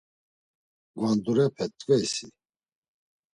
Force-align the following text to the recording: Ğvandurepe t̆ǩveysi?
Ğvandurepe 0.97 1.65
t̆ǩveysi? 1.77 2.25